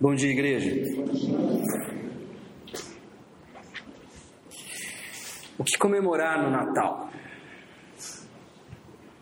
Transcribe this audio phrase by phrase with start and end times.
[0.00, 0.72] Bom dia, igreja.
[5.56, 7.10] O que comemorar no Natal?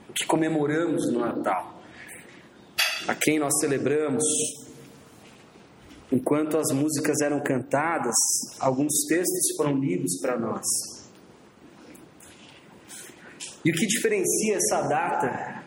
[0.08, 1.78] O que comemoramos no Natal?
[3.06, 4.24] A quem nós celebramos?
[6.10, 8.14] Enquanto as músicas eram cantadas,
[8.58, 10.64] alguns textos foram lidos para nós.
[13.62, 15.64] E o que diferencia essa data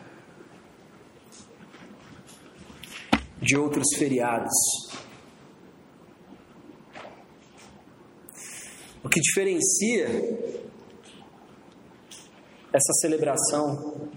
[3.40, 4.85] de outros feriados?
[9.16, 10.08] Que diferencia
[12.70, 14.10] essa celebração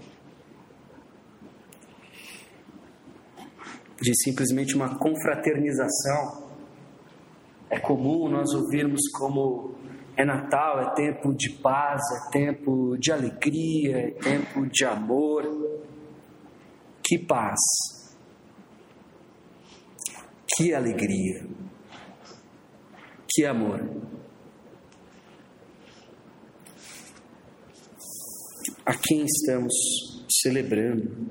[3.98, 6.50] de simplesmente uma confraternização.
[7.70, 9.74] É comum nós ouvirmos como
[10.18, 15.44] é Natal, é tempo de paz, é tempo de alegria, é tempo de amor.
[17.02, 17.58] Que paz,
[20.54, 21.46] que alegria,
[23.32, 24.19] que amor.
[28.90, 29.72] A quem estamos
[30.42, 31.30] celebrando?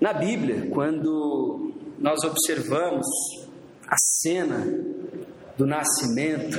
[0.00, 3.06] Na Bíblia, quando nós observamos
[3.86, 4.66] a cena
[5.56, 6.58] do nascimento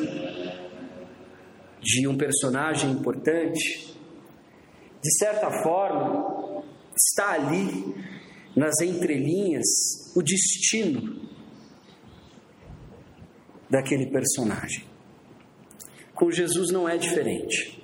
[1.81, 3.93] de um personagem importante,
[5.03, 6.63] de certa forma,
[6.95, 7.93] está ali
[8.55, 9.67] nas entrelinhas
[10.15, 11.27] o destino
[13.69, 14.90] daquele personagem.
[16.21, 17.83] Com Jesus não é diferente.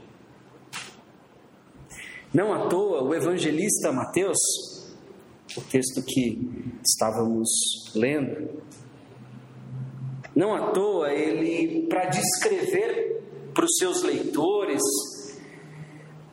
[2.31, 4.37] Não à toa, o evangelista Mateus
[5.57, 6.37] o texto que
[6.87, 7.49] estávamos
[7.95, 8.61] lendo.
[10.35, 13.23] Não à toa, ele, para descrever
[13.55, 14.83] para os seus leitores,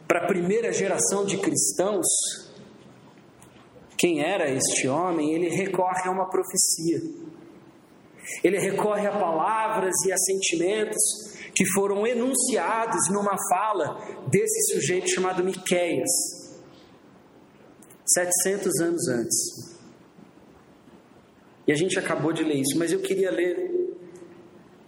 [0.07, 2.07] para a primeira geração de cristãos,
[3.97, 7.01] quem era este homem, ele recorre a uma profecia.
[8.43, 15.45] Ele recorre a palavras e a sentimentos que foram enunciados numa fala desse sujeito chamado
[15.45, 16.11] Miqueias.
[18.07, 19.75] 700 anos antes.
[21.67, 23.73] E a gente acabou de ler isso, mas eu queria ler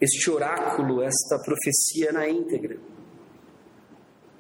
[0.01, 2.79] este oráculo, esta profecia na íntegra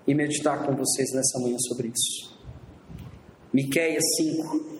[0.06, 2.36] e meditar com vocês nessa manhã sobre isso.
[3.52, 4.76] Miqueias 5.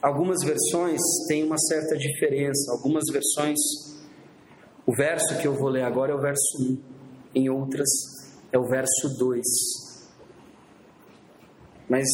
[0.00, 3.58] Algumas versões têm uma certa diferença, algumas versões
[4.84, 6.78] o verso que eu vou ler agora é o verso 1,
[7.36, 7.88] em outras
[8.50, 9.42] é o verso 2.
[11.88, 12.06] Mas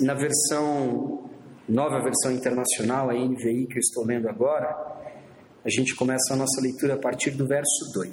[0.00, 1.28] na versão,
[1.68, 4.68] nova versão internacional, a NVI que eu estou lendo agora,
[5.64, 8.10] a gente começa a nossa leitura a partir do verso 2.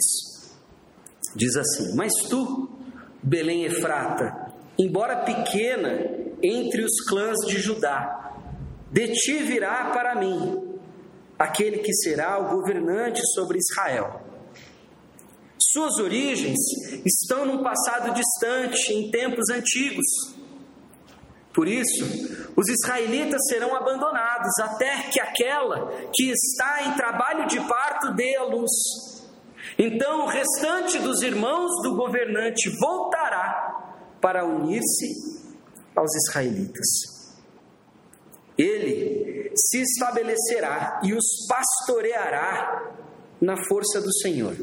[1.35, 2.69] Diz assim: Mas tu,
[3.23, 8.35] Belém Efrata, embora pequena entre os clãs de Judá,
[8.91, 10.70] de ti virá para mim
[11.41, 14.21] aquele que será o governante sobre Israel.
[15.59, 16.57] Suas origens
[17.05, 20.41] estão num passado distante, em tempos antigos
[21.53, 22.05] por isso,
[22.55, 28.43] os israelitas serão abandonados até que aquela que está em trabalho de parto dê a
[28.43, 28.71] luz.
[29.77, 35.41] Então o restante dos irmãos do governante voltará para unir-se
[35.95, 36.87] aos israelitas.
[38.57, 42.95] Ele se estabelecerá e os pastoreará
[43.39, 44.55] na força do Senhor,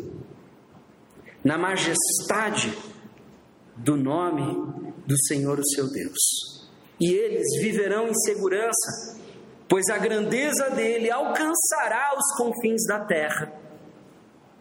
[1.45, 2.77] na majestade
[3.77, 6.59] do nome do Senhor, o seu Deus
[7.01, 9.21] e eles viverão em segurança,
[9.69, 13.53] pois a grandeza dele alcançará os confins da terra.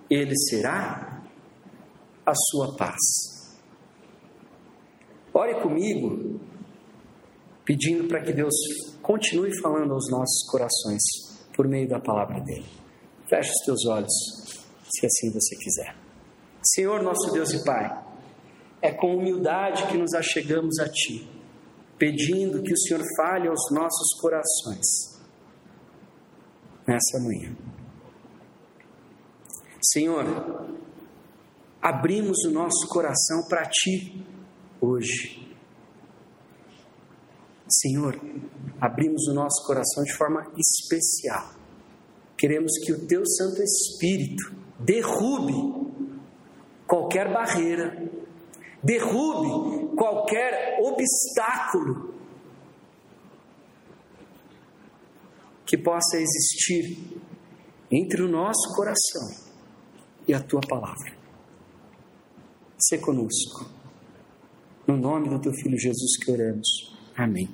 [0.09, 1.23] Ele será
[2.25, 3.57] a sua paz.
[5.33, 6.39] Ore comigo,
[7.65, 8.53] pedindo para que Deus
[9.07, 11.01] continue falando aos nossos corações
[11.55, 12.65] por meio da palavra dele.
[13.29, 14.13] Feche os teus olhos,
[14.83, 15.95] se assim você quiser.
[16.61, 18.05] Senhor, nosso Deus e Pai,
[18.81, 21.25] é com humildade que nos achegamos a Ti
[21.97, 25.17] pedindo que o Senhor fale aos nossos corações
[26.85, 27.55] nessa manhã.
[29.81, 30.25] Senhor,
[31.81, 34.25] abrimos o nosso coração para Ti
[34.81, 35.46] hoje.
[37.69, 38.19] Senhor,
[38.79, 41.53] abrimos o nosso coração de forma especial.
[42.37, 45.87] Queremos que o Teu Santo Espírito derrube
[46.85, 48.09] qualquer barreira,
[48.83, 52.15] derrube qualquer obstáculo
[55.65, 57.19] que possa existir
[57.91, 59.47] entre o nosso coração
[60.27, 61.15] e a tua palavra.
[62.77, 63.69] Se conosco.
[64.85, 66.96] No nome do teu filho Jesus que oramos.
[67.17, 67.49] Amém.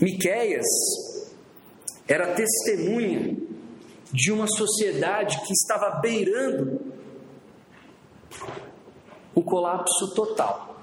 [0.00, 0.64] Miqueias
[2.08, 3.36] era testemunha
[4.10, 6.80] de uma sociedade que estava beirando
[9.34, 10.80] o colapso total.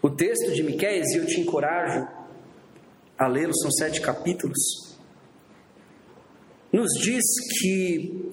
[0.00, 2.06] O texto de Miqueias, e eu te encorajo
[3.18, 4.96] a lê-lo, são sete capítulos,
[6.72, 7.24] nos diz
[7.58, 8.29] que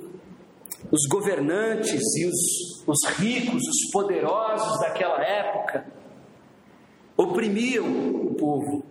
[0.98, 5.86] os governantes e os, os ricos, os poderosos daquela época,
[7.16, 7.86] oprimiam
[8.26, 8.84] o povo.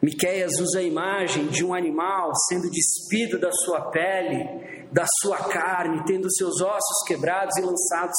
[0.00, 6.04] Miqueias usa a imagem de um animal sendo despido da sua pele, da sua carne,
[6.06, 8.16] tendo seus ossos quebrados e lançados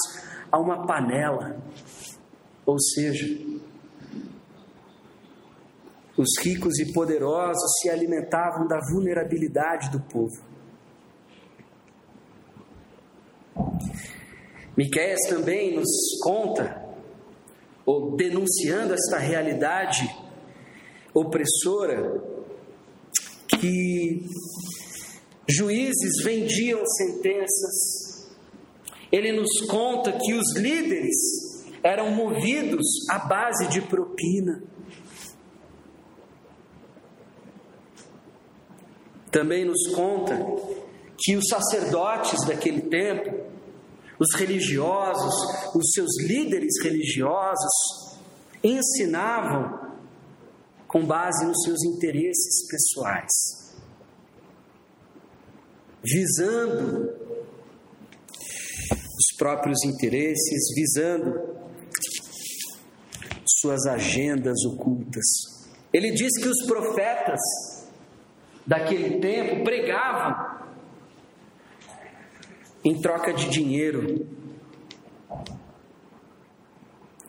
[0.52, 1.58] a uma panela.
[2.66, 3.26] Ou seja,
[6.18, 10.55] os ricos e poderosos se alimentavam da vulnerabilidade do povo.
[14.78, 15.90] Miqueias também nos
[16.22, 16.84] conta,
[17.86, 20.10] ou denunciando esta realidade
[21.14, 22.22] opressora,
[23.48, 24.26] que
[25.48, 28.28] juízes vendiam sentenças.
[29.12, 31.16] Ele nos conta que os líderes
[31.84, 34.64] eram movidos à base de propina.
[39.32, 40.36] Também nos conta
[41.18, 43.45] que os sacerdotes daquele tempo,
[44.20, 45.34] os religiosos,
[45.76, 48.18] os seus líderes religiosos,
[48.64, 49.94] ensinavam
[50.88, 53.76] com base nos seus interesses pessoais,
[56.04, 57.10] visando
[58.92, 61.56] os próprios interesses, visando
[63.46, 65.26] suas agendas ocultas.
[65.92, 67.40] Ele diz que os profetas
[68.66, 70.55] daquele tempo pregavam
[72.86, 74.28] em troca de dinheiro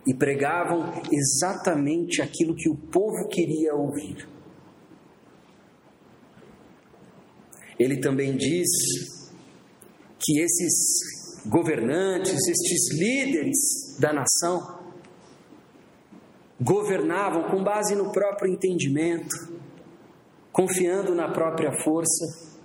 [0.06, 4.28] e pregavam exatamente aquilo que o povo queria ouvir.
[7.78, 8.68] Ele também diz
[10.18, 14.84] que esses governantes, estes líderes da nação,
[16.60, 19.34] governavam com base no próprio entendimento,
[20.52, 22.55] confiando na própria força,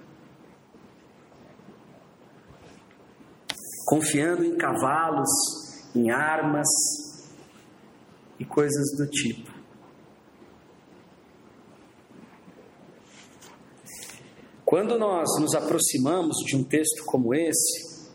[3.91, 5.27] confiando em cavalos,
[5.93, 6.65] em armas
[8.39, 9.51] e coisas do tipo.
[14.63, 18.09] Quando nós nos aproximamos de um texto como esse,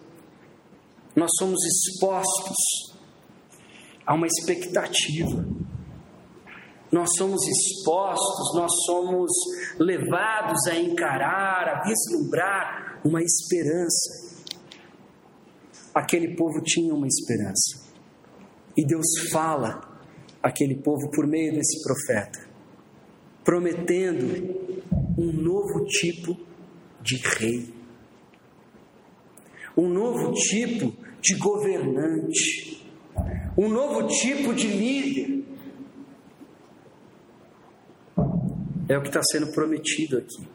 [1.15, 2.97] nós somos expostos
[4.07, 5.47] a uma expectativa.
[6.91, 9.31] Nós somos expostos, nós somos
[9.79, 14.36] levados a encarar, a vislumbrar uma esperança.
[15.97, 17.87] Aquele povo tinha uma esperança.
[18.77, 19.81] E Deus fala
[20.43, 22.47] àquele povo por meio desse profeta,
[23.43, 24.85] prometendo
[25.19, 26.37] um novo tipo
[27.01, 27.73] de rei,
[29.77, 32.77] um novo tipo de governante
[33.57, 35.45] um novo tipo de líder.
[38.89, 40.47] É o que está sendo prometido aqui.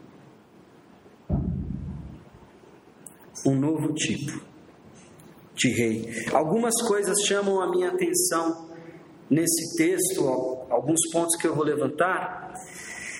[3.45, 4.50] Um novo tipo
[5.61, 6.09] de rei.
[6.33, 8.69] Algumas coisas chamam a minha atenção
[9.29, 10.27] nesse texto,
[10.69, 12.53] alguns pontos que eu vou levantar.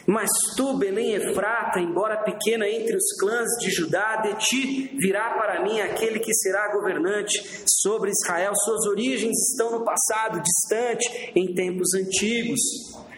[0.07, 5.63] Mas tu, Belém Efrata, embora pequena entre os clãs de Judá, de ti virá para
[5.63, 8.51] mim aquele que será governante sobre Israel.
[8.55, 12.59] Suas origens estão no passado distante, em tempos antigos.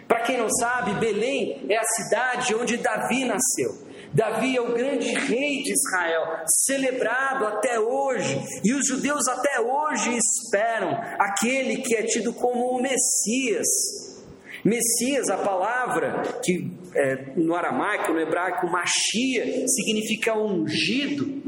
[0.07, 3.92] Para quem não sabe, Belém é a cidade onde Davi nasceu.
[4.13, 10.15] Davi é o grande rei de Israel, celebrado até hoje, e os judeus até hoje
[10.15, 13.67] esperam aquele que é tido como o Messias,
[14.63, 21.43] Messias, a palavra que é, no aramaico, no hebraico, Machia, significa ungido.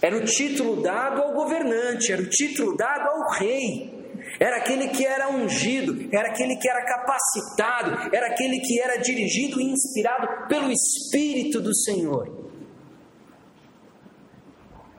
[0.00, 3.99] Era o título dado ao governante, era o título dado ao rei.
[4.40, 9.60] Era aquele que era ungido, era aquele que era capacitado, era aquele que era dirigido
[9.60, 12.40] e inspirado pelo Espírito do Senhor.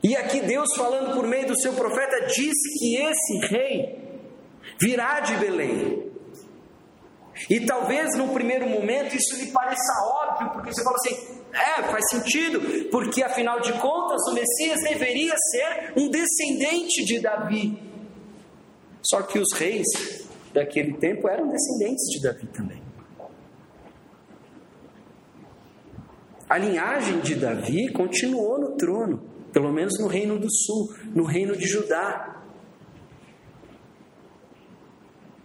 [0.00, 3.98] E aqui Deus, falando por meio do seu profeta, diz que esse rei
[4.80, 6.12] virá de Belém.
[7.50, 12.04] E talvez no primeiro momento isso lhe pareça óbvio, porque você fala assim: é, faz
[12.10, 17.91] sentido, porque afinal de contas o Messias deveria ser um descendente de Davi.
[19.12, 19.86] Só que os reis
[20.54, 22.82] daquele tempo eram descendentes de Davi também.
[26.48, 29.18] A linhagem de Davi continuou no trono,
[29.52, 32.42] pelo menos no reino do sul, no reino de Judá.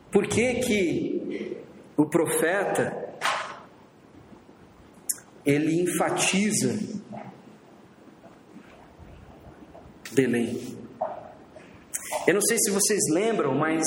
[0.09, 1.57] Por que que
[1.97, 3.19] o profeta
[5.45, 6.79] ele enfatiza
[10.13, 10.76] Belém?
[12.27, 13.81] Eu não sei se vocês lembram, mas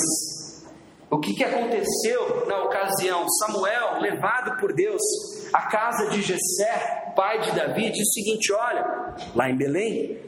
[1.11, 3.23] o que, que aconteceu na ocasião?
[3.29, 4.99] Samuel, levado por Deus
[5.53, 10.19] à casa de Jessé, pai de Davi, disse o seguinte: olha, lá em Belém,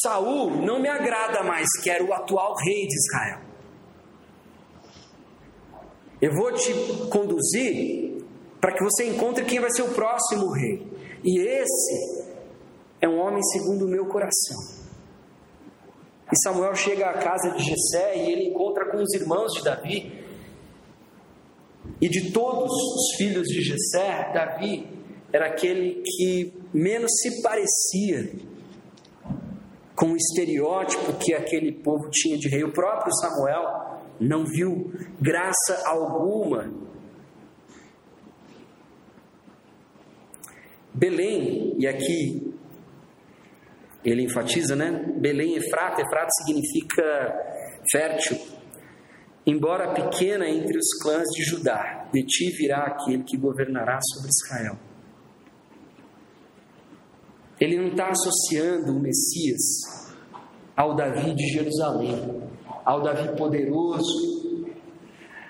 [0.00, 3.40] Saul não me agrada mais, que era o atual rei de Israel.
[6.22, 6.72] Eu vou te
[7.10, 8.24] conduzir
[8.58, 10.86] para que você encontre quem vai ser o próximo rei.
[11.22, 12.24] E esse
[13.02, 14.77] é um homem segundo o meu coração.
[16.30, 20.12] E Samuel chega à casa de Jessé e ele encontra com os irmãos de Davi.
[22.00, 24.86] E de todos os filhos de Jessé, Davi
[25.32, 28.30] era aquele que menos se parecia
[29.94, 32.62] com o estereótipo que aquele povo tinha de rei.
[32.62, 36.72] O próprio Samuel não viu graça alguma.
[40.92, 42.47] Belém, e aqui
[44.04, 45.14] ele enfatiza, né?
[45.18, 47.02] Belém Efrata, Efrata significa
[47.90, 48.38] fértil.
[49.46, 54.78] Embora pequena entre os clãs de Judá, de ti virá aquele que governará sobre Israel.
[57.60, 60.06] Ele não está associando o Messias
[60.76, 62.42] ao Davi de Jerusalém,
[62.84, 64.74] ao Davi poderoso,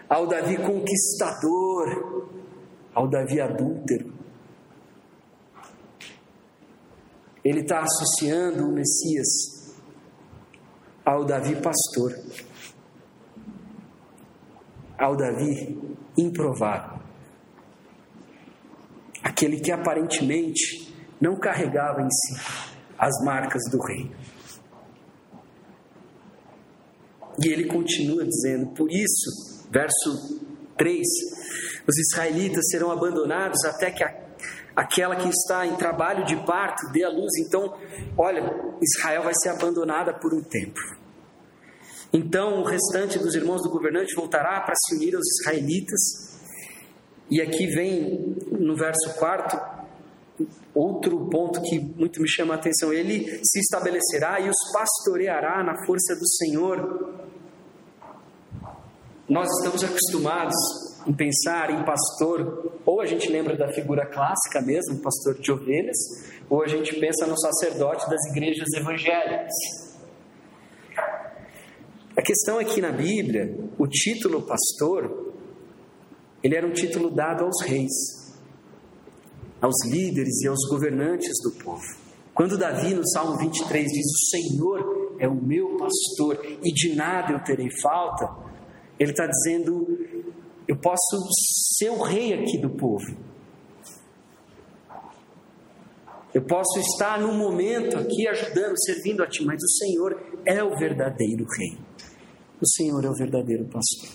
[0.09, 2.29] ao Davi conquistador,
[2.95, 4.18] ao Davi adúltero.
[7.45, 9.77] Ele está associando o Messias
[11.05, 12.13] ao Davi pastor,
[14.99, 15.79] ao Davi
[16.17, 16.99] improvável,
[19.23, 22.69] aquele que aparentemente não carregava em si
[22.99, 24.11] as marcas do rei.
[27.43, 30.41] E ele continua dizendo: Por isso, verso
[30.77, 31.07] 3:
[31.87, 34.18] os israelitas serão abandonados até que a
[34.79, 37.33] aquela que está em trabalho de parto dê a luz.
[37.45, 37.77] Então,
[38.17, 38.41] olha,
[38.81, 40.79] Israel vai ser abandonada por um tempo.
[42.13, 46.39] Então, o restante dos irmãos do governante voltará para se unir aos israelitas.
[47.29, 49.79] E aqui vem no verso 4
[50.73, 55.85] outro ponto que muito me chama a atenção: ele se estabelecerá e os pastoreará na
[55.85, 57.15] força do Senhor.
[59.29, 60.55] Nós estamos acostumados
[61.07, 65.97] em pensar em pastor, ou a gente lembra da figura clássica mesmo, pastor de ovelhas,
[66.49, 69.53] ou a gente pensa no sacerdote das igrejas evangélicas.
[72.17, 75.35] A questão é que na Bíblia, o título pastor,
[76.43, 78.37] ele era um título dado aos reis,
[79.61, 81.85] aos líderes e aos governantes do povo.
[82.35, 87.33] Quando Davi, no Salmo 23, diz: O Senhor é o meu pastor e de nada
[87.33, 88.29] eu terei falta,
[88.99, 89.98] ele está dizendo:
[90.69, 91.17] eu posso
[91.79, 93.17] ser o rei aqui do povo.
[96.35, 100.77] Eu posso estar no momento aqui ajudando, servindo a ti, mas o Senhor é o
[100.77, 101.79] verdadeiro rei.
[102.61, 104.11] O Senhor é o verdadeiro pastor.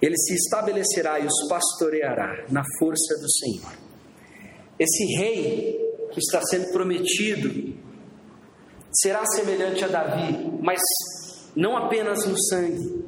[0.00, 3.72] Ele se estabelecerá e os pastoreará na força do Senhor.
[4.78, 5.78] Esse rei
[6.12, 7.85] que está sendo prometido
[8.96, 10.80] será semelhante a Davi, mas
[11.54, 13.04] não apenas no sangue,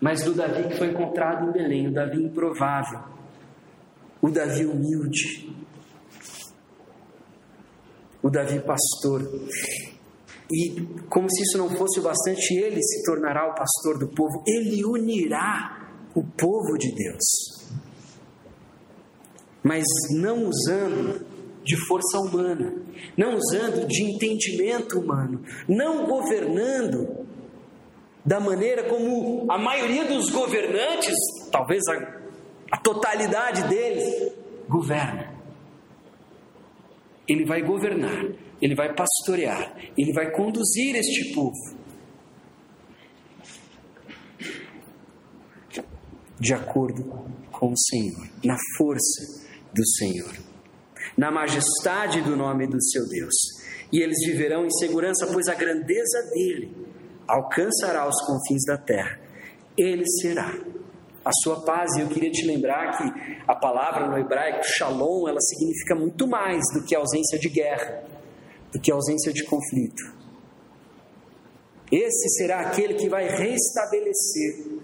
[0.00, 3.00] mas do Davi que foi encontrado em Belém, o Davi improvável,
[4.20, 5.54] o Davi humilde,
[8.22, 9.22] o Davi pastor.
[10.50, 14.42] E como se isso não fosse o bastante, ele se tornará o pastor do povo,
[14.46, 17.72] ele unirá o povo de Deus.
[19.62, 21.24] Mas não usando
[21.64, 22.74] de força humana,
[23.16, 27.26] não usando de entendimento humano, não governando
[28.24, 31.14] da maneira como a maioria dos governantes,
[31.50, 32.20] talvez a,
[32.72, 34.32] a totalidade deles,
[34.68, 35.32] governa.
[37.28, 38.24] Ele vai governar,
[38.60, 41.82] ele vai pastorear, ele vai conduzir este povo
[46.38, 47.04] de acordo
[47.52, 50.51] com o Senhor, na força do Senhor
[51.16, 53.34] na majestade do nome do seu Deus.
[53.92, 56.74] E eles viverão em segurança, pois a grandeza dele
[57.28, 59.20] alcançará os confins da terra.
[59.76, 60.54] Ele será
[61.24, 61.94] a sua paz.
[61.96, 66.62] E eu queria te lembrar que a palavra no hebraico, shalom, ela significa muito mais
[66.74, 68.04] do que ausência de guerra,
[68.72, 70.02] do que ausência de conflito.
[71.90, 74.80] Esse será aquele que vai restabelecer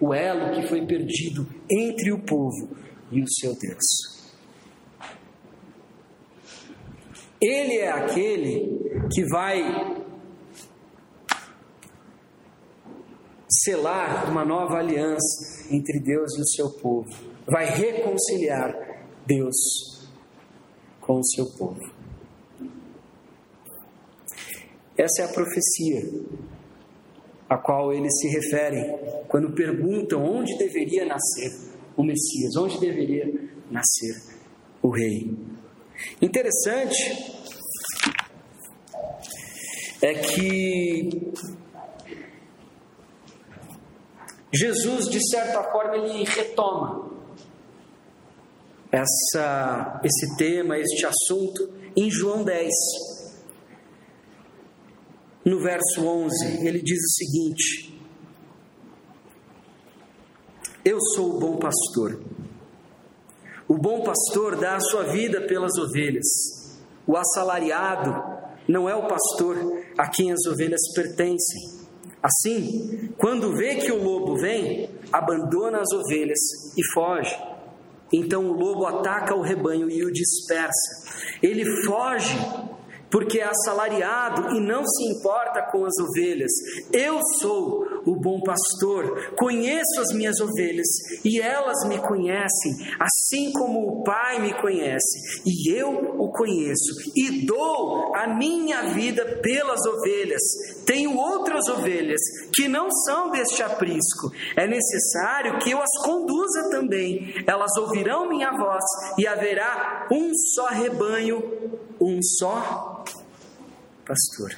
[0.00, 2.76] o elo que foi perdido entre o povo
[3.12, 4.13] e o seu Deus.
[7.46, 9.62] Ele é aquele que vai
[13.62, 17.10] selar uma nova aliança entre Deus e o seu povo,
[17.46, 18.74] vai reconciliar
[19.26, 20.08] Deus
[21.02, 21.92] com o seu povo.
[24.96, 26.02] Essa é a profecia
[27.46, 28.96] a qual eles se referem
[29.28, 31.52] quando perguntam onde deveria nascer
[31.94, 33.26] o Messias, onde deveria
[33.70, 34.34] nascer
[34.80, 35.53] o Rei.
[36.20, 37.34] Interessante
[40.02, 41.32] é que
[44.52, 47.10] Jesus, de certa forma, ele retoma
[48.92, 52.70] essa, esse tema, este assunto, em João 10.
[55.44, 58.00] No verso 11, ele diz o seguinte:
[60.84, 62.22] Eu sou o bom pastor.
[63.66, 66.26] O bom pastor dá a sua vida pelas ovelhas.
[67.06, 68.14] O assalariado
[68.68, 69.56] não é o pastor
[69.96, 71.84] a quem as ovelhas pertencem.
[72.22, 76.38] Assim, quando vê que o lobo vem, abandona as ovelhas
[76.76, 77.36] e foge.
[78.12, 81.38] Então o lobo ataca o rebanho e o dispersa.
[81.42, 82.36] Ele foge
[83.14, 86.50] porque é assalariado e não se importa com as ovelhas.
[86.92, 90.88] Eu sou o bom pastor, conheço as minhas ovelhas
[91.24, 95.16] e elas me conhecem, assim como o Pai me conhece
[95.46, 100.42] e eu o conheço e dou a minha vida pelas ovelhas.
[100.84, 102.20] Tenho outras ovelhas
[102.52, 104.32] que não são deste aprisco.
[104.56, 107.32] É necessário que eu as conduza também.
[107.46, 108.84] Elas ouvirão minha voz
[109.16, 111.42] e haverá um só rebanho,
[112.04, 113.04] um só
[114.04, 114.50] pastor.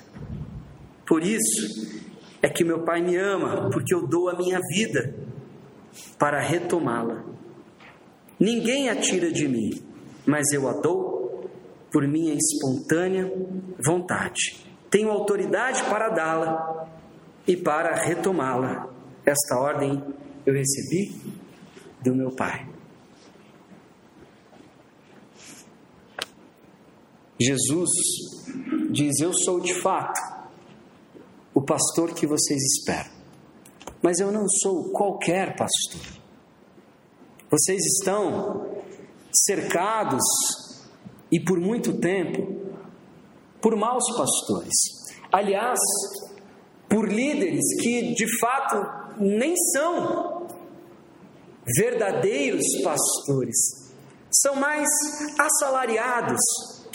[1.07, 2.03] Por isso
[2.43, 5.15] é que meu Pai me ama, porque eu dou a minha vida
[6.19, 7.25] para retomá-la.
[8.39, 9.71] Ninguém a tira de mim,
[10.27, 11.49] mas eu a dou
[11.91, 13.33] por minha espontânea
[13.85, 14.67] vontade.
[14.91, 16.89] Tenho autoridade para dá-la
[17.47, 18.89] e para retomá-la.
[19.25, 20.03] Esta ordem
[20.45, 21.15] eu recebi
[22.03, 22.76] do meu Pai.
[27.39, 27.91] Jesus
[28.91, 30.21] diz: Eu sou de fato
[31.55, 33.11] o pastor que vocês esperam,
[34.03, 36.23] mas eu não sou qualquer pastor.
[37.51, 38.67] Vocês estão
[39.33, 40.23] cercados
[41.31, 42.67] e por muito tempo
[43.61, 44.75] por maus pastores.
[45.31, 45.79] Aliás,
[46.89, 50.47] por líderes que de fato nem são
[51.77, 53.57] verdadeiros pastores,
[54.31, 54.89] são mais
[55.39, 56.41] assalariados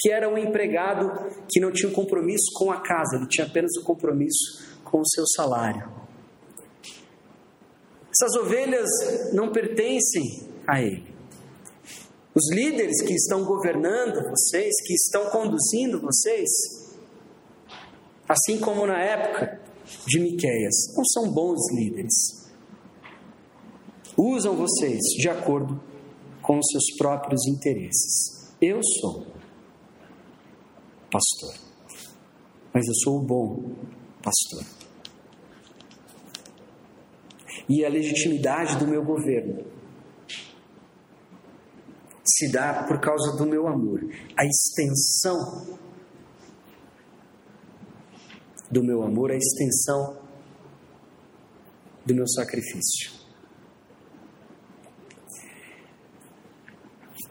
[0.02, 1.12] que era um empregado
[1.48, 5.08] que não tinha um compromisso com a casa, ele tinha apenas um compromisso com o
[5.08, 5.88] seu salário.
[8.10, 8.90] Essas ovelhas
[9.32, 11.06] não pertencem a ele.
[12.34, 16.50] Os líderes que estão governando vocês, que estão conduzindo vocês,
[18.28, 19.62] assim como na época
[20.08, 22.50] de Miqueias, não são bons líderes.
[24.18, 25.82] Usam vocês de acordo
[26.42, 28.52] com os seus próprios interesses.
[28.62, 29.41] Eu sou
[31.12, 31.54] pastor.
[32.74, 33.76] Mas eu sou o bom
[34.24, 34.64] pastor.
[37.68, 39.66] E a legitimidade do meu governo
[42.26, 44.02] se dá por causa do meu amor.
[44.38, 45.78] A extensão
[48.70, 50.18] do meu amor, a extensão
[52.06, 53.22] do meu sacrifício.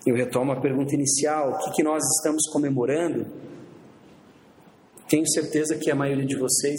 [0.07, 3.50] Eu retomo a pergunta inicial: o que, que nós estamos comemorando
[5.11, 6.79] tenho certeza que a maioria de vocês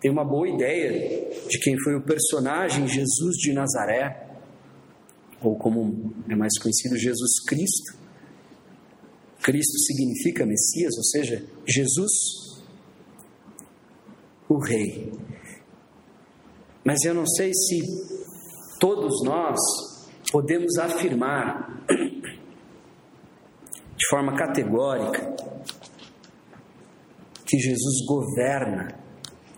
[0.00, 4.28] tem uma boa ideia de quem foi o personagem Jesus de Nazaré,
[5.42, 7.98] ou como é mais conhecido, Jesus Cristo.
[9.42, 12.12] Cristo significa Messias, ou seja, Jesus,
[14.48, 15.12] o Rei.
[16.84, 17.80] Mas eu não sei se
[18.78, 19.58] todos nós
[20.30, 21.84] podemos afirmar
[23.98, 25.34] de forma categórica
[27.50, 28.94] que Jesus governa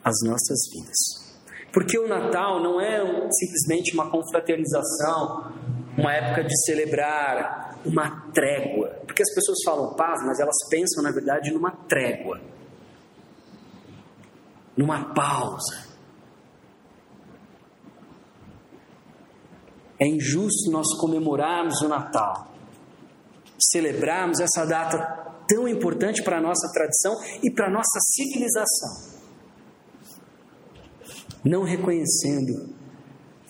[0.03, 1.37] as nossas vidas.
[1.71, 2.99] Porque o Natal não é
[3.31, 5.53] simplesmente uma confraternização,
[5.97, 8.89] uma época de celebrar uma trégua.
[9.07, 12.41] Porque as pessoas falam paz, mas elas pensam, na verdade, numa trégua,
[14.77, 15.93] numa pausa.
[19.99, 22.49] É injusto nós comemorarmos o Natal,
[23.71, 29.21] celebrarmos essa data tão importante para a nossa tradição e para a nossa civilização.
[31.45, 32.75] Não reconhecendo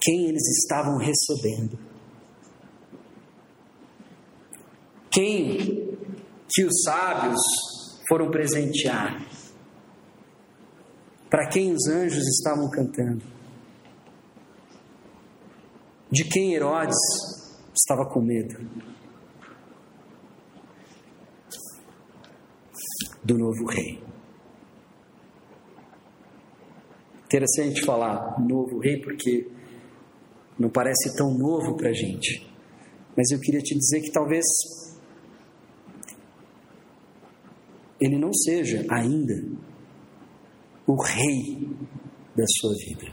[0.00, 1.78] quem eles estavam recebendo.
[5.10, 5.96] Quem
[6.48, 7.40] que os sábios
[8.08, 9.24] foram presentear?
[11.30, 13.24] Para quem os anjos estavam cantando?
[16.10, 16.98] De quem Herodes
[17.74, 18.91] estava com medo?
[23.24, 24.02] Do novo rei.
[27.24, 29.50] Interessante falar novo rei porque
[30.58, 32.46] não parece tão novo para a gente.
[33.16, 34.44] Mas eu queria te dizer que talvez
[38.00, 39.35] ele não seja ainda
[40.87, 41.70] o rei
[42.37, 43.12] da sua vida.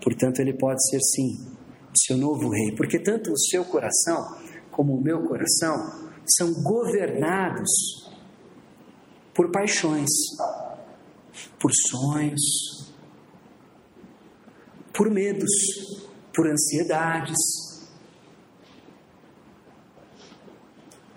[0.00, 1.56] Portanto, ele pode ser sim
[1.92, 4.36] o seu novo rei, porque tanto o seu coração
[4.70, 5.74] como o meu coração
[6.24, 8.05] são governados
[9.36, 10.08] por paixões,
[11.60, 12.90] por sonhos,
[14.94, 15.50] por medos,
[16.34, 17.36] por ansiedades.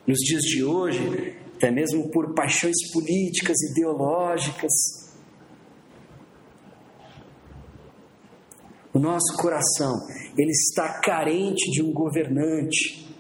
[0.05, 4.73] Nos dias de hoje, até mesmo por paixões políticas, ideológicas.
[8.93, 9.95] O nosso coração,
[10.38, 13.15] ele está carente de um governante,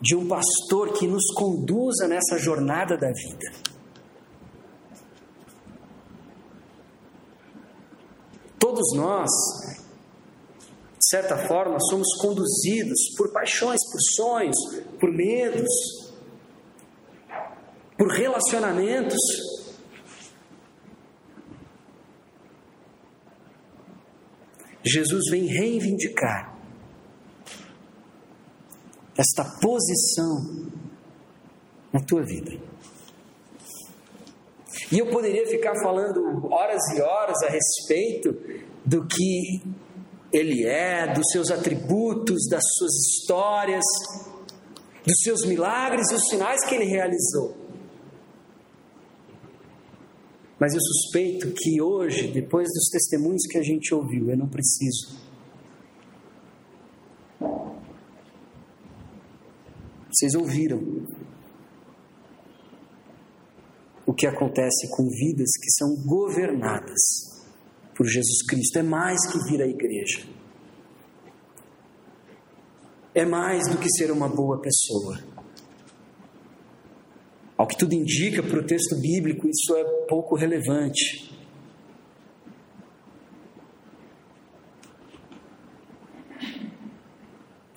[0.00, 3.70] de um pastor que nos conduza nessa jornada da vida.
[8.70, 9.30] Todos nós,
[10.96, 14.56] de certa forma, somos conduzidos por paixões, por sonhos,
[15.00, 15.68] por medos,
[17.98, 19.18] por relacionamentos.
[24.84, 26.56] Jesus vem reivindicar
[29.18, 30.70] esta posição
[31.92, 32.52] na tua vida.
[34.92, 38.32] E eu poderia ficar falando horas e horas a respeito
[38.84, 39.62] do que
[40.32, 43.84] ele é, dos seus atributos, das suas histórias,
[45.04, 47.56] dos seus milagres e os sinais que ele realizou.
[50.58, 55.18] Mas eu suspeito que hoje, depois dos testemunhos que a gente ouviu, eu não preciso.
[60.10, 61.06] Vocês ouviram
[64.10, 66.98] o que acontece com vidas que são governadas
[67.94, 68.80] por Jesus Cristo.
[68.80, 70.26] É mais que vir à igreja.
[73.14, 75.16] É mais do que ser uma boa pessoa.
[77.56, 81.32] Ao que tudo indica para o texto bíblico, isso é pouco relevante.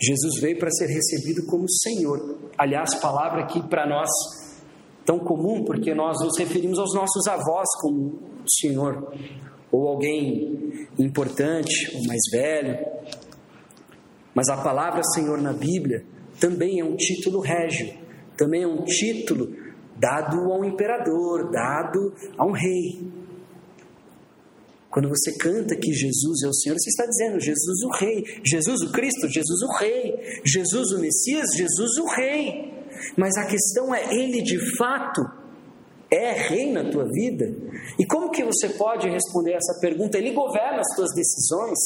[0.02, 2.50] Jesus veio para ser recebido como Senhor.
[2.58, 4.10] Aliás, palavra aqui para nós
[5.06, 9.14] tão comum, porque nós nos referimos aos nossos avós como Senhor,
[9.72, 12.86] ou alguém importante, ou mais velho.
[14.34, 16.06] Mas a palavra Senhor na Bíblia
[16.40, 17.94] também é um título régio,
[18.38, 19.56] também é um título
[19.96, 23.12] dado a um imperador, dado a um rei.
[24.90, 28.82] Quando você canta que Jesus é o Senhor, você está dizendo Jesus o Rei, Jesus
[28.84, 32.73] o Cristo, Jesus o Rei, Jesus o Messias, Jesus o Rei.
[33.18, 35.22] Mas a questão é, ele de fato
[36.12, 37.46] é rei na tua vida?
[38.00, 40.18] E como que você pode responder essa pergunta?
[40.18, 41.78] Ele governa as tuas decisões?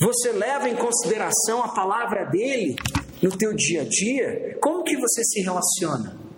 [0.00, 2.76] Você leva em consideração a palavra dele
[3.22, 4.58] no teu dia a dia?
[4.60, 6.28] Como que você se relaciona?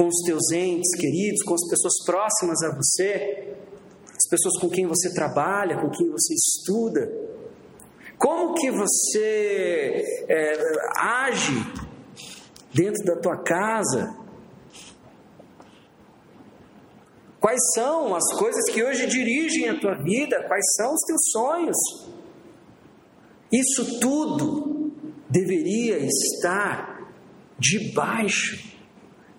[0.00, 3.54] com os teus entes queridos, com as pessoas próximas a você,
[4.08, 7.10] as pessoas com quem você trabalha, com quem você estuda.
[8.20, 10.52] Como que você é,
[10.96, 11.54] age
[12.72, 14.14] dentro da tua casa?
[17.40, 20.44] Quais são as coisas que hoje dirigem a tua vida?
[20.46, 21.76] Quais são os teus sonhos?
[23.50, 24.92] Isso tudo
[25.30, 27.10] deveria estar
[27.58, 28.70] debaixo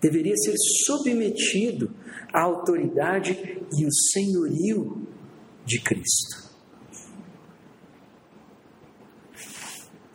[0.02, 1.94] deveria ser submetido
[2.34, 3.34] à autoridade
[3.72, 5.08] e o senhorio
[5.64, 6.51] de Cristo.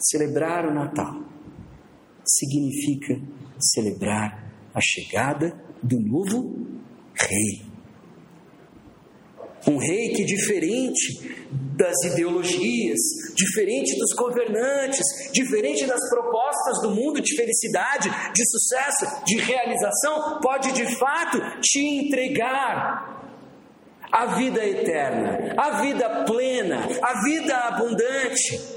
[0.09, 1.25] Celebrar o Natal
[2.25, 3.21] significa
[3.59, 6.67] celebrar a chegada do novo
[7.15, 7.67] Rei.
[9.67, 12.99] Um rei que, diferente das ideologias,
[13.35, 20.71] diferente dos governantes, diferente das propostas do mundo de felicidade, de sucesso, de realização, pode
[20.73, 23.17] de fato te entregar
[24.13, 28.76] a vida eterna, a vida plena, a vida abundante.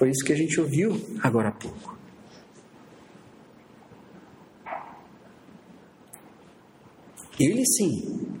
[0.00, 1.94] Foi isso que a gente ouviu agora há pouco.
[7.38, 8.40] Ele sim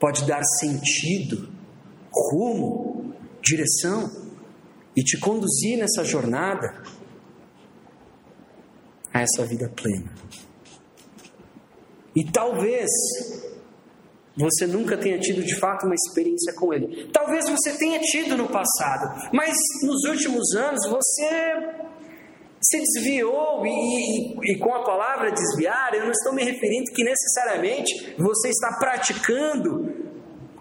[0.00, 1.52] pode dar sentido,
[2.10, 4.10] rumo, direção
[4.96, 6.82] e te conduzir nessa jornada.
[9.12, 10.10] a essa vida plena.
[12.16, 12.90] E talvez
[14.36, 17.08] você nunca tenha tido de fato uma experiência com Ele.
[17.12, 21.84] Talvez você tenha tido no passado, mas nos últimos anos você
[22.60, 27.04] se desviou, e, e, e, com a palavra desviar, eu não estou me referindo que
[27.04, 30.04] necessariamente você está praticando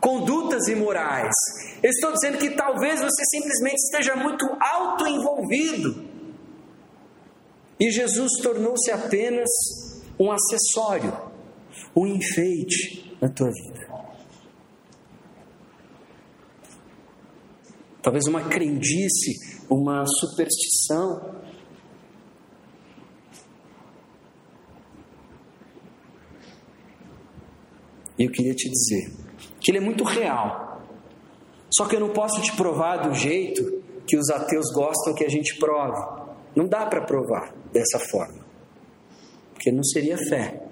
[0.02, 1.34] condutas imorais.
[1.82, 6.04] Eu estou dizendo que talvez você simplesmente esteja muito autoenvolvido.
[7.80, 9.50] E Jesus tornou-se apenas
[10.20, 11.18] um acessório,
[11.96, 13.94] um enfeite na tua vida.
[18.02, 21.42] Talvez uma crendice, uma superstição.
[28.20, 29.12] E eu queria te dizer
[29.62, 30.82] que ele é muito real.
[31.76, 35.30] Só que eu não posso te provar do jeito que os ateus gostam que a
[35.30, 36.00] gente prove.
[36.56, 38.46] Não dá para provar dessa forma.
[39.54, 40.63] Porque não seria fé.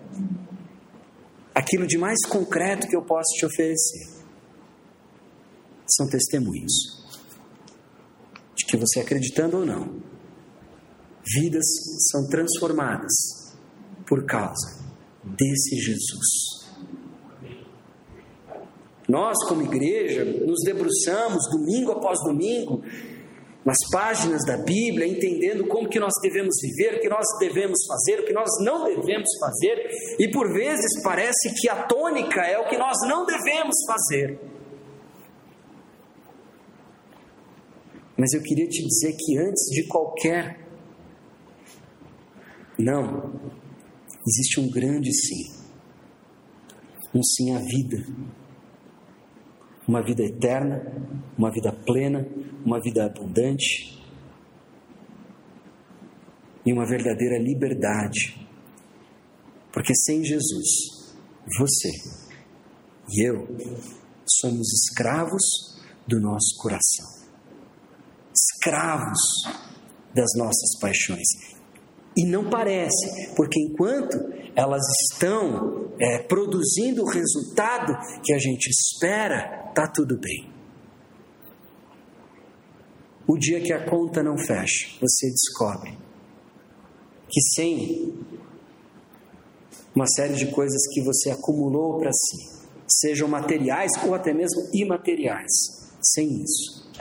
[1.54, 4.08] Aquilo de mais concreto que eu posso te oferecer
[5.86, 7.02] são testemunhos
[8.56, 10.02] de que você acreditando ou não,
[11.36, 11.66] vidas
[12.10, 13.12] são transformadas
[14.08, 14.80] por causa
[15.24, 16.52] desse Jesus.
[19.08, 22.82] Nós, como igreja, nos debruçamos domingo após domingo
[23.64, 28.22] nas páginas da Bíblia, entendendo como que nós devemos viver, o que nós devemos fazer,
[28.22, 32.68] o que nós não devemos fazer, e por vezes parece que a tônica é o
[32.68, 34.40] que nós não devemos fazer.
[38.18, 40.60] Mas eu queria te dizer que antes de qualquer
[42.78, 43.40] não,
[44.28, 45.62] existe um grande sim.
[47.14, 48.04] Um sim à vida
[49.92, 50.82] uma vida eterna,
[51.38, 52.26] uma vida plena,
[52.64, 54.02] uma vida abundante
[56.66, 58.48] e uma verdadeira liberdade.
[59.70, 61.14] Porque sem Jesus,
[61.60, 61.90] você
[63.10, 63.46] e eu
[64.26, 65.78] somos escravos
[66.08, 67.28] do nosso coração,
[68.34, 69.20] escravos
[70.16, 71.28] das nossas paixões.
[72.16, 74.18] E não parece, porque enquanto
[74.56, 80.50] elas estão é, produzindo o resultado que a gente espera, está tudo bem.
[83.28, 85.98] O dia que a conta não fecha, você descobre
[87.30, 88.14] que sem
[89.96, 95.52] uma série de coisas que você acumulou para si, sejam materiais ou até mesmo imateriais,
[96.02, 96.92] sem isso,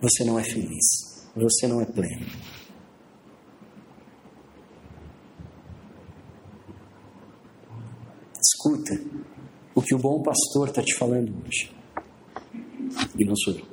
[0.00, 2.26] você não é feliz, você não é pleno.
[8.66, 9.00] Escuta
[9.76, 11.72] o que o bom pastor está te falando hoje.
[13.16, 13.64] E não sou eu.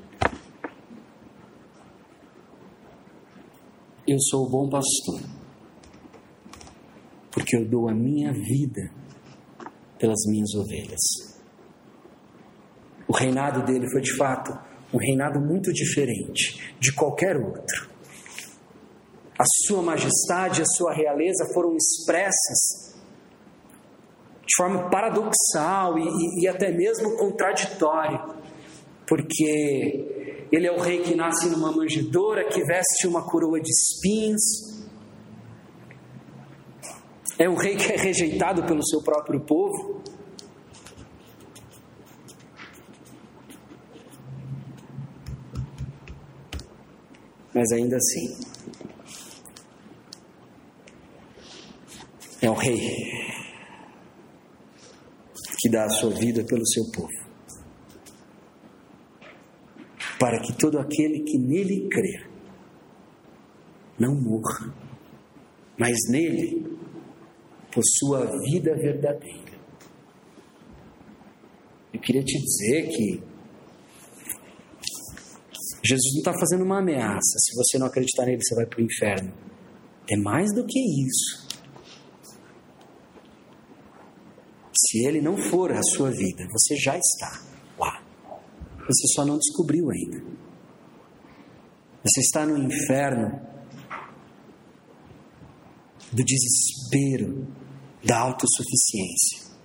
[4.07, 5.19] Eu sou o bom pastor,
[7.31, 8.91] porque eu dou a minha vida
[9.97, 11.01] pelas minhas ovelhas.
[13.07, 14.51] O reinado dele foi de fato
[14.93, 17.89] um reinado muito diferente de qualquer outro.
[19.39, 22.92] A sua majestade, a sua realeza foram expressas
[24.53, 28.23] de forma paradoxal e, e até mesmo contraditória,
[29.07, 34.83] porque ele é o rei que nasce numa manjedoura, que veste uma coroa de espinhos,
[37.39, 40.03] é um rei que é rejeitado pelo seu próprio povo.
[47.55, 48.37] Mas ainda assim,
[52.39, 53.12] é um rei
[55.73, 57.09] dá a sua vida pelo seu povo,
[60.19, 62.29] para que todo aquele que nele crer
[63.99, 64.71] não morra,
[65.77, 66.77] mas nele
[67.71, 69.53] possua a vida verdadeira.
[71.91, 73.23] Eu queria te dizer que
[75.83, 77.37] Jesus não está fazendo uma ameaça.
[77.39, 79.33] Se você não acreditar nele, você vai para o inferno.
[80.09, 81.52] É mais do que isso.
[84.93, 87.43] Se ele não for a sua vida, você já está
[87.79, 87.99] lá.
[88.87, 90.23] Você só não descobriu ainda.
[92.03, 93.41] Você está no inferno
[96.11, 97.47] do desespero,
[98.05, 99.57] da autossuficiência,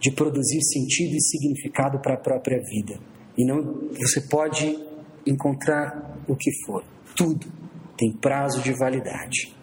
[0.00, 2.98] de produzir sentido e significado para a própria vida.
[3.36, 4.82] E não você pode
[5.26, 6.82] encontrar o que for.
[7.14, 7.52] Tudo
[7.98, 9.54] tem prazo de validade.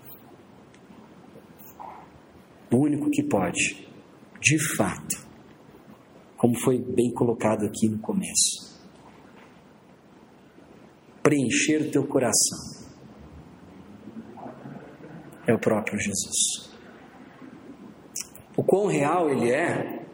[2.72, 3.90] O único que pode
[4.42, 5.16] de fato,
[6.36, 8.82] como foi bem colocado aqui no começo,
[11.22, 12.82] preencher o teu coração
[15.48, 16.72] é o próprio Jesus.
[18.56, 20.06] O quão real ele é,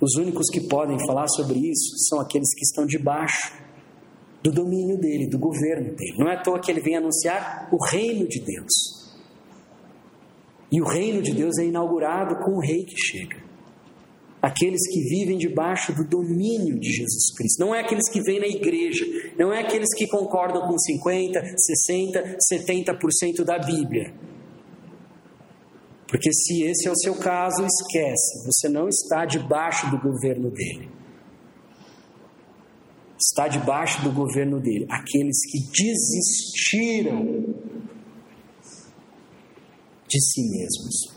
[0.00, 3.52] os únicos que podem falar sobre isso são aqueles que estão debaixo
[4.42, 6.16] do domínio dele, do governo dele.
[6.18, 9.03] Não é à toa que ele vem anunciar o reino de Deus.
[10.74, 13.36] E o reino de Deus é inaugurado com o rei que chega.
[14.42, 17.60] Aqueles que vivem debaixo do domínio de Jesus Cristo.
[17.60, 19.06] Não é aqueles que vêm na igreja,
[19.38, 24.12] não é aqueles que concordam com 50, 60, 70% da Bíblia.
[26.08, 30.88] Porque se esse é o seu caso, esquece, você não está debaixo do governo dele
[33.16, 34.86] está debaixo do governo dele.
[34.90, 37.54] Aqueles que desistiram
[40.08, 41.14] de si mesmos.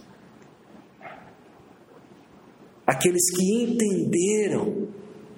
[2.85, 4.87] Aqueles que entenderam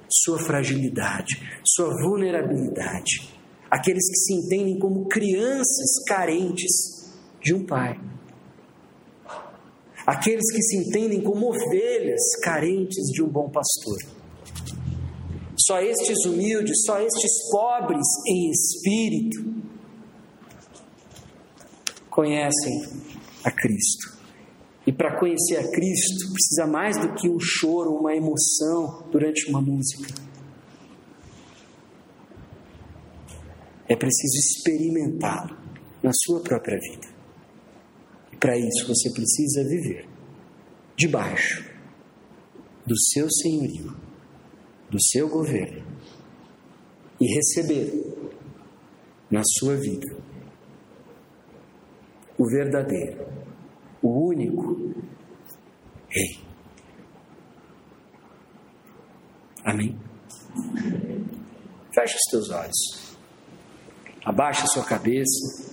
[0.07, 1.35] sua fragilidade,
[1.65, 3.33] sua vulnerabilidade.
[3.69, 7.99] Aqueles que se entendem como crianças carentes de um pai.
[10.05, 13.97] Aqueles que se entendem como ovelhas carentes de um bom pastor.
[15.57, 19.59] Só estes humildes, só estes pobres em espírito
[22.09, 23.08] conhecem
[23.43, 24.17] a Cristo.
[24.85, 29.61] E para conhecer a Cristo, precisa mais do que um choro, uma emoção durante uma
[29.61, 30.13] música.
[33.87, 35.57] É preciso experimentá-lo
[36.01, 37.07] na sua própria vida.
[38.31, 40.07] E para isso você precisa viver
[40.95, 41.65] debaixo
[42.85, 44.09] do seu senhorio
[44.89, 45.85] do seu governo
[47.21, 47.91] e receber
[49.29, 50.17] na sua vida
[52.39, 53.27] o verdadeiro,
[54.01, 54.95] o único
[56.07, 56.39] Rei.
[59.65, 59.99] Amém?
[61.93, 63.17] Feche os teus olhos,
[64.25, 65.69] abaixa a sua cabeça.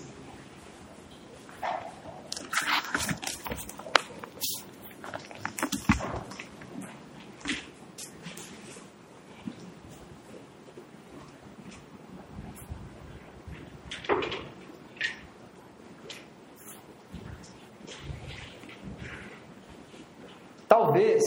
[20.68, 21.22] Talvez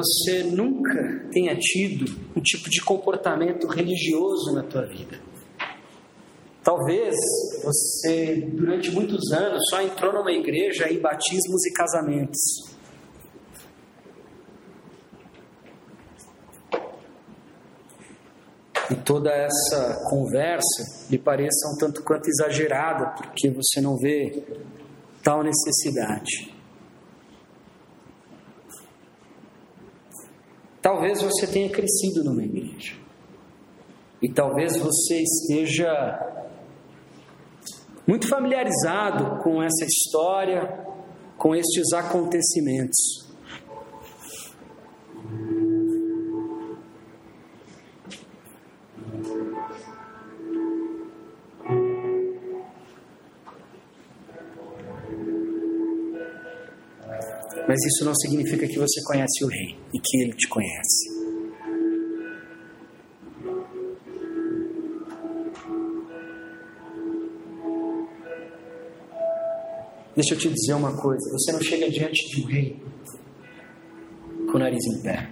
[0.00, 5.18] você nunca tenha tido um tipo de comportamento religioso na tua vida.
[6.62, 7.14] Talvez
[7.62, 12.70] você, durante muitos anos, só entrou numa igreja em batismos e casamentos.
[18.90, 24.42] E toda essa conversa lhe pareça um tanto quanto exagerada, porque você não vê
[25.22, 26.59] tal necessidade.
[30.82, 32.94] Talvez você tenha crescido numa igreja.
[34.22, 35.90] E talvez você esteja
[38.06, 40.86] muito familiarizado com essa história,
[41.36, 43.29] com estes acontecimentos.
[57.70, 61.08] Mas isso não significa que você conhece o Rei e que ele te conhece.
[70.16, 72.82] Deixa eu te dizer uma coisa: você não chega diante de um rei
[74.50, 75.30] com o nariz em pé.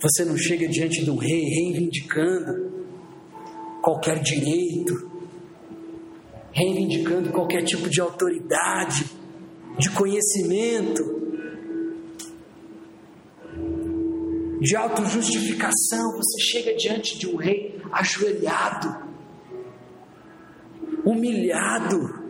[0.00, 2.86] Você não chega diante de um rei reivindicando
[3.82, 5.10] qualquer direito,
[6.52, 9.20] reivindicando qualquer tipo de autoridade
[9.78, 11.02] de conhecimento,
[14.60, 16.12] de autojustificação.
[16.16, 18.96] Você chega diante de um rei ajoelhado,
[21.04, 22.22] humilhado.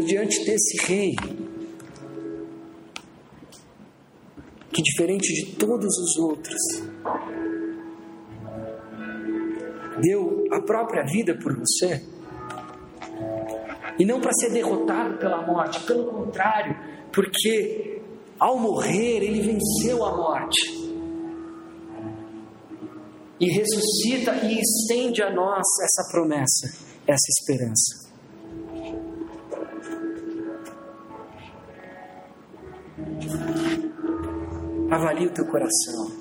[0.00, 1.16] E diante desse rei,
[4.72, 6.60] que diferente de todos os outros,
[10.00, 12.17] deu a própria vida por você
[13.98, 16.76] e não para ser derrotado pela morte, pelo contrário,
[17.12, 18.00] porque
[18.38, 20.78] ao morrer ele venceu a morte.
[23.40, 26.66] E ressuscita e estende a nós essa promessa,
[27.06, 28.08] essa esperança.
[34.90, 36.17] Avalie o teu coração.